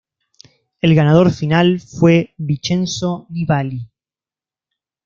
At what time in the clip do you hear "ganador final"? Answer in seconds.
0.95-1.79